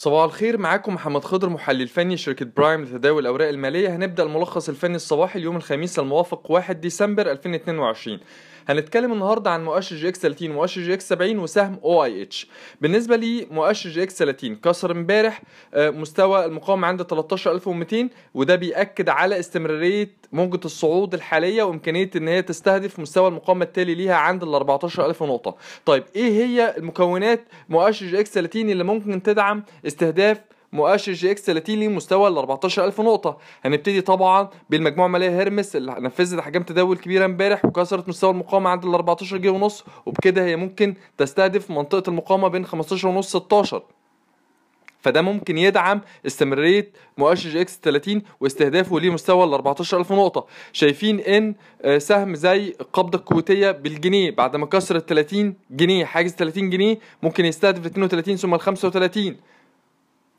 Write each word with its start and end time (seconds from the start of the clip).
صباح 0.00 0.24
الخير 0.24 0.58
معاكم 0.58 0.94
محمد 0.94 1.24
خضر 1.24 1.48
محلل 1.48 1.88
فني 1.88 2.16
شركة 2.16 2.46
برايم 2.56 2.82
لتداول 2.84 3.22
الأوراق 3.22 3.48
المالية. 3.48 3.96
هنبدأ 3.96 4.22
الملخص 4.22 4.68
الفني 4.68 4.96
الصباحي 4.96 5.38
اليوم 5.38 5.56
الخميس 5.56 5.98
الموافق 5.98 6.50
1 6.50 6.80
ديسمبر 6.80 7.30
2022 7.30 8.18
هنتكلم 8.68 9.12
النهارده 9.12 9.50
عن 9.50 9.64
مؤشر 9.64 9.96
EGX 9.96 10.18
30 10.18 10.50
ومؤشر 10.50 10.80
EGX 10.80 11.08
70 11.08 11.38
وسهم 11.38 11.78
OIH 11.84 12.48
بالنسبة 12.80 13.16
لمؤشر 13.16 13.90
EGX 13.90 14.18
30 14.18 14.56
كسر 14.56 14.90
امبارح 14.92 15.42
آه، 15.74 15.90
مستوى 15.90 16.44
المقاومة 16.44 16.86
عند 16.88 17.02
13200 17.02 18.08
وده 18.34 18.56
بيأكد 18.56 19.08
على 19.08 19.38
استمرارية 19.38 20.10
موجة 20.32 20.60
الصعود 20.64 21.14
الحالية 21.14 21.62
وإمكانية 21.62 22.10
إن 22.16 22.28
هي 22.28 22.42
تستهدف 22.42 22.98
مستوى 23.00 23.28
المقاومة 23.28 23.64
التالي 23.64 23.94
ليها 23.94 24.14
عند 24.14 24.42
ال 24.42 24.54
14000 24.54 25.22
نقطة. 25.22 25.56
طيب 25.86 26.04
إيه 26.16 26.30
هي 26.46 26.74
المكونات 26.76 27.44
مؤشر 27.68 28.06
EGX 28.06 28.30
30 28.34 28.70
اللي 28.70 28.84
ممكن 28.84 29.22
تدعم 29.22 29.64
استهداف 29.86 30.38
مؤشر 30.72 31.12
EGX 31.12 31.42
30 31.42 31.74
لمستوى 31.76 32.28
ال 32.28 32.38
14000 32.38 33.00
نقطة. 33.00 33.38
هنبتدي 33.64 34.00
طبعا 34.00 34.48
بالمجموعة 34.70 35.06
المالية 35.06 35.30
هيرميس 35.30 35.76
اللي 35.76 35.92
نفذت 35.98 36.38
احجام 36.38 36.62
تداول 36.62 36.96
كبيرة 36.96 37.24
امبارح 37.24 37.64
وكسرت 37.64 38.08
مستوى 38.08 38.30
المقاومة 38.30 38.70
عند 38.70 38.84
ال 38.84 38.94
14 38.94 39.36
جنيه 39.36 39.50
ونص 39.50 39.84
وبكده 40.06 40.44
هي 40.44 40.56
ممكن 40.56 40.94
تستهدف 41.18 41.70
منطقة 41.70 42.10
المقاومة 42.10 42.48
بين 42.48 42.66
15 42.66 43.08
ونص 43.08 43.36
16 43.36 43.82
فده 45.00 45.22
ممكن 45.22 45.58
يدعم 45.58 46.00
استمرارية 46.26 46.92
مؤشر 47.18 47.48
EGX 47.50 47.80
30 47.82 48.22
واستهدافه 48.40 48.98
لمستوى 49.00 49.44
ال 49.44 49.54
14000 49.54 50.12
نقطة. 50.12 50.46
شايفين 50.72 51.20
إن 51.20 51.54
آه، 51.82 51.98
سهم 51.98 52.34
زي 52.34 52.74
القابضة 52.80 53.18
الكويتية 53.18 53.70
بالجنيه 53.70 54.30
بعد 54.30 54.56
ما 54.56 54.66
كسر 54.66 54.96
ال 54.96 55.06
30 55.06 55.54
جنيه 55.70 56.04
حاجز 56.04 56.32
30 56.32 56.70
جنيه 56.70 56.98
ممكن 57.22 57.44
يستهدف 57.44 57.86
32 57.86 58.36
ثم 58.36 58.54
ال 58.54 58.60
35 58.60 59.36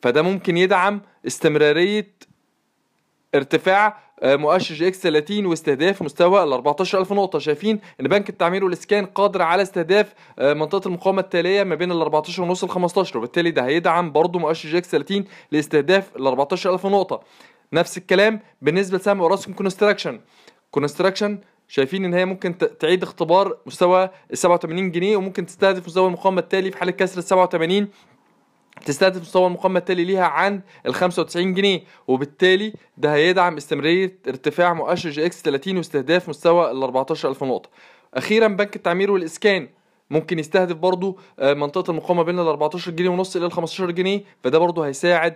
فده 0.01 0.21
ممكن 0.21 0.57
يدعم 0.57 1.01
استمرارية 1.27 2.07
ارتفاع 3.35 4.09
آه، 4.21 4.35
مؤشر 4.35 4.75
EGX 4.75 4.99
30 4.99 5.45
واستهداف 5.45 6.01
مستوى 6.01 6.43
ال 6.43 6.53
14000 6.53 7.13
نقطة. 7.13 7.39
شايفين 7.39 7.79
إن 8.01 8.07
بنك 8.07 8.29
التعمير 8.29 8.63
والإسكان 8.63 9.05
قادر 9.05 9.41
على 9.41 9.61
استهداف 9.61 10.13
آه، 10.39 10.53
منطقة 10.53 10.87
المقاومة 10.87 11.21
التالية 11.21 11.63
ما 11.63 11.75
بين 11.75 11.91
ال 11.91 12.01
14 12.01 12.43
ونص 12.43 12.63
ل 12.63 12.69
15 12.69 13.17
وبالتالي 13.17 13.51
ده 13.51 13.65
هيدعم 13.65 14.11
برضه 14.11 14.39
مؤشر 14.39 14.69
EGX 14.69 14.89
30 14.91 15.25
لاستهداف 15.51 16.15
ال 16.15 16.27
14000 16.27 16.85
نقطة. 16.85 17.21
نفس 17.73 17.97
الكلام 17.97 18.39
بالنسبة 18.61 18.97
لسهم 18.97 19.21
أوراسكوم 19.21 19.53
Construction. 19.53 20.19
Construction 20.71 21.39
شايفين 21.67 22.05
إن 22.05 22.13
هي 22.13 22.25
ممكن 22.25 22.57
تعيد 22.57 23.03
اختبار 23.03 23.57
مستوى 23.65 24.09
ال 24.31 24.37
87 24.37 24.91
جنيه 24.91 25.17
وممكن 25.17 25.45
تستهدف 25.45 25.87
مستوى 25.87 26.07
المقاومة 26.07 26.39
التالي 26.41 26.71
في 26.71 26.77
حالة 26.77 26.91
كسر 26.91 27.17
ال 27.17 27.23
87 27.23 27.87
تستهدف 28.85 29.21
مستوى 29.21 29.47
المقاومة 29.47 29.79
التالي 29.79 30.05
ليها 30.05 30.23
عند 30.25 30.61
ال 30.85 30.93
95 30.95 31.53
جنيه 31.53 31.83
وبالتالي 32.07 32.73
ده 32.97 33.13
هيدعم 33.13 33.57
استمرارية 33.57 34.17
ارتفاع 34.27 34.73
مؤشر 34.73 35.09
EGX 35.09 35.41
30 35.41 35.77
واستهداف 35.77 36.29
مستوى 36.29 36.71
ال 36.71 36.83
14000 36.83 37.43
نقطة. 37.43 37.69
أخيرا 38.13 38.47
بنك 38.47 38.75
التعمير 38.75 39.11
والإسكان 39.11 39.69
ممكن 40.09 40.39
يستهدف 40.39 40.75
برضو 40.75 41.19
آه، 41.39 41.53
منطقة 41.53 41.91
المقاومة 41.91 42.23
بين 42.23 42.39
ال 42.39 42.47
14 42.47 42.91
جنيه 42.91 43.09
ونص 43.09 43.35
إلى 43.35 43.45
ال 43.45 43.51
15 43.51 43.91
جنيه 43.91 44.23
فده 44.43 44.57
برضو 44.57 44.81
هيساعد 44.83 45.35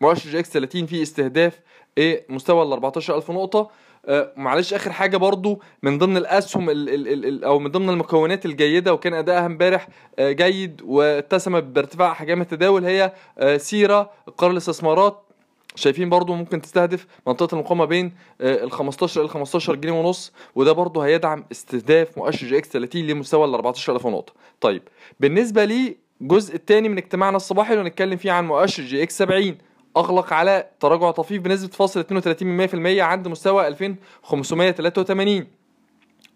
مؤشر 0.00 0.30
EGX 0.30 0.50
30 0.50 0.86
في 0.86 1.02
استهداف 1.02 1.60
إيه 1.98 2.24
مستوى 2.28 2.62
ال 2.62 2.72
14000 2.72 3.30
نقطة. 3.30 3.70
آه، 4.06 4.32
معلش 4.36 4.74
آخر 4.74 4.92
حاجة 4.92 5.16
برضو 5.16 5.62
من 5.82 5.98
ضمن 5.98 6.16
الأسهم 6.16 6.70
ال 6.70 6.88
ال 6.88 7.08
ال 7.08 7.26
ال 7.26 7.44
أو 7.44 7.58
من 7.58 7.70
ضمن 7.70 7.90
المكونات 7.90 8.46
الجيدة 8.46 8.94
وكان 8.94 9.14
أدائها 9.14 9.46
امبارح 9.46 9.88
آه، 10.18 10.32
جيد 10.32 10.82
واتسمت 10.84 11.62
بارتفاع 11.62 12.12
احجام 12.12 12.40
التداول 12.40 12.84
هي 12.84 13.12
آه، 13.38 13.56
سيرا 13.56 14.10
للاستثمارات. 14.36 15.22
شايفين 15.74 16.08
برضو 16.10 16.34
ممكن 16.34 16.60
تستهدف 16.62 17.06
منطقة 17.26 17.54
المقاومة 17.54 17.84
بين 17.84 18.12
آه، 18.40 18.64
ال 18.64 18.72
15 18.72 19.20
إلى 19.20 19.28
15 19.28 19.74
جنيه 19.74 19.92
ونص 19.92 20.32
وده 20.54 20.72
برضو 20.72 21.00
هيدعم 21.00 21.44
استهداف 21.52 22.18
مؤشر 22.18 22.46
EGX 22.46 22.68
30 22.68 23.06
لمستوى 23.06 23.44
ال 23.44 23.54
14000 23.54 24.06
نقطة. 24.06 24.32
طيب 24.60 24.82
بالنسبة 25.20 25.64
للجزء 25.64 26.54
الثاني 26.54 26.88
من 26.88 26.98
اجتماعنا 26.98 27.36
الصباحي 27.36 27.74
اللي 27.74 27.84
هنتكلم 27.84 28.16
فيه 28.16 28.32
عن 28.32 28.46
مؤشر 28.46 28.82
EGX 28.82 29.18
70 29.18 29.58
أغلق 29.98 30.32
على 30.32 30.70
تراجع 30.80 31.10
طفيف 31.10 31.42
بنسبة 31.42 31.72
فاصل 31.72 32.04
32% 32.04 33.00
عند 33.00 33.28
مستوى 33.28 33.68
2583 33.68 35.46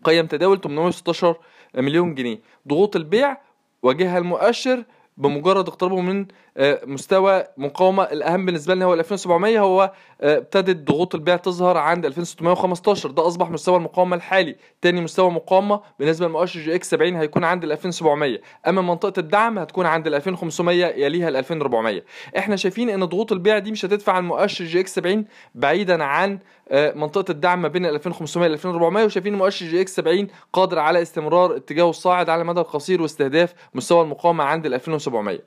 قيم 0.05 0.27
تداول 0.27 0.61
816 0.61 1.37
مليون 1.75 2.15
جنيه. 2.15 2.41
ضغوط 2.69 2.97
البيع 2.97 3.37
واجهها 3.83 4.19
المؤشر 4.19 4.85
بمجرد 5.17 5.69
اقترابه 5.69 6.01
من 6.01 6.27
آه، 6.57 6.81
مستوى 6.87 7.45
مقاومة 7.57 8.03
الأهم 8.03 8.47
بالنسبة 8.47 8.75
لنا 8.75 8.85
هو 8.85 8.95
ال 8.95 8.99
2700 8.99 9.59
هو 9.59 9.93
آه، 10.21 10.37
ابتدت 10.37 10.89
ضغوط 10.91 11.15
البيع 11.15 11.37
تظهر 11.37 11.77
عند 11.77 12.07
2615 12.07 13.11
ده 13.11 13.27
أصبح 13.27 13.51
مستوى 13.51 13.77
المقاومة 13.77 14.17
الحالي. 14.17 14.57
تاني 14.83 15.01
مستوى 15.01 15.31
مقاومة 15.31 15.81
بالنسبة 15.99 16.27
لمؤشر 16.27 16.61
EGX 16.61 16.91
70 16.91 17.17
هيكون 17.17 17.45
عند 17.45 17.65
ال 17.65 17.73
2700 17.73 18.39
أما 18.69 18.83
منطقة 18.83 19.21
الدعم 19.21 19.59
هتكون 19.59 19.87
عند 19.87 20.07
ال 20.07 20.15
2500 20.15 20.87
يليها 20.87 21.29
ال 21.29 21.37
2400 21.37 22.03
إحنا 22.39 22.57
شايفين 22.57 22.91
إن 22.91 23.05
ضغوط 23.05 23.33
البيع 23.33 23.59
دي 23.59 23.73
مش 23.73 23.85
هتدفع 23.85 24.19
المؤشر 24.19 24.65
EGX 24.65 24.95
70 24.95 25.25
بعيدا 25.55 26.05
عن 26.05 26.39
آه، 26.69 26.93
منطقة 26.93 27.31
الدعم 27.31 27.63
ما 27.63 27.69
بين 27.69 27.87
ال 27.87 27.95
2500 27.95 28.49
ل 28.49 28.53
2400 28.53 29.05
وشايفين 29.05 29.35
مؤشر 29.35 29.67
EGX 29.67 29.97
70 29.97 30.27
قادر 30.53 30.79
على 30.79 31.03
استمرار 31.03 31.57
اتجاهه 31.57 31.91
الصاعد 31.91 32.29
على 32.29 32.43
المدى 32.43 32.61
القصير 32.61 33.03
واستهداف 33.03 33.55
مستوى 33.75 34.03
المقاومة 34.03 34.45
عند 34.45 34.67
ال 34.67 34.75
2700 35.09 35.39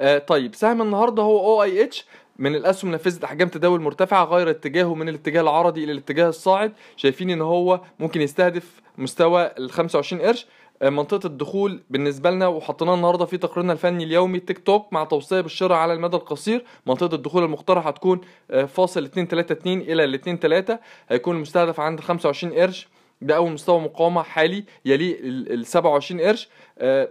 آه، 0.00 0.18
طيب 0.18 0.54
سهم 0.54 0.82
النهارده 0.82 1.22
هو 1.22 1.38
OIH 1.38 2.06
من 2.38 2.54
الأسهم 2.54 2.90
نفذت 2.90 3.24
أحجام 3.24 3.48
تداول 3.48 3.80
مرتفعة 3.80 4.24
غير 4.24 4.50
اتجاهه 4.50 4.94
من 4.94 5.08
الاتجاه 5.08 5.40
العرضي 5.40 5.84
إلى 5.84 5.92
الاتجاه 5.92 6.28
الصاعد. 6.28 6.72
شايفين 6.96 7.30
إن 7.30 7.40
هو 7.40 7.80
ممكن 7.98 8.20
يستهدف 8.20 8.80
مستوى 8.98 9.50
ال 9.58 9.70
25 9.70 10.22
قرش. 10.22 10.46
آه، 10.82 10.88
منطقة 10.90 11.26
الدخول 11.26 11.82
بالنسبة 11.90 12.30
لنا 12.30 12.46
وحطيناها 12.48 12.94
النهارده 12.94 13.24
في 13.24 13.36
تقريرنا 13.36 13.72
الفني 13.72 14.04
اليومي 14.04 14.40
تيك 14.40 14.58
توك 14.58 14.92
مع 14.92 15.04
توصية 15.04 15.40
بالشراء 15.40 15.78
على 15.78 15.92
المدى 15.92 16.16
القصير. 16.16 16.64
منطقة 16.86 17.14
الدخول 17.14 17.44
المقترحة 17.44 17.88
هتكون 17.88 18.20
آه، 18.50 18.64
فاصل 18.64 19.02
232 19.02 19.80
إلى 19.80 20.04
ال 20.04 20.20
23 20.20 20.78
هيكون 21.08 21.36
المستهدف 21.36 21.80
عند 21.80 22.00
25 22.00 22.52
قرش. 22.54 22.88
ده 23.22 23.36
أول 23.36 23.52
مستوى 23.52 23.80
مقاومة 23.80 24.22
حالي 24.22 24.64
يليه 24.84 25.16
ال 25.22 25.66
27 25.66 26.20
قرش. 26.20 26.48
آه، 26.78 27.08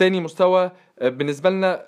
تاني 0.00 0.20
مستوى 0.20 0.70
آه، 0.98 1.08
بالنسبة 1.08 1.50
لنا 1.50 1.84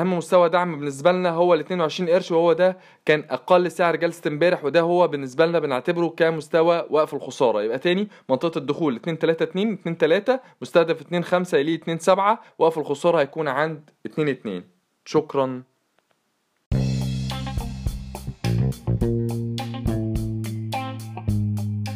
أهم 0.00 0.16
مستوى 0.16 0.48
دعم 0.48 0.78
بالنسبة 0.78 1.12
لنا 1.12 1.30
هو 1.30 1.54
ال 1.54 1.60
22 1.60 2.10
قرش 2.10 2.30
وهو 2.32 2.52
ده 2.52 2.76
كان 3.04 3.24
أقل 3.30 3.70
سعر 3.70 3.96
جلسة 3.96 4.28
امبارح 4.28 4.64
وده 4.64 4.80
هو 4.80 5.08
بالنسبة 5.08 5.46
لنا 5.46 5.58
بنعتبره 5.58 6.08
كمستوى 6.08 6.86
وقف 6.90 7.14
الخسارة. 7.14 7.62
يبقى 7.62 7.78
تاني 7.78 8.08
منطقة 8.30 8.58
الدخول 8.58 8.96
2 8.96 9.16
3 9.16 9.42
2 9.42 9.72
2 9.72 9.96
3 9.96 10.40
مستهدف 10.62 11.00
2 11.00 11.24
5 11.24 11.58
يليه 11.58 11.74
2 11.74 11.98
7 11.98 12.42
وقف 12.58 12.78
الخسارة 12.78 13.20
هيكون 13.20 13.48
عند 13.48 13.90
2 14.06 14.28
2 14.28 14.64
شكرا. 15.04 15.62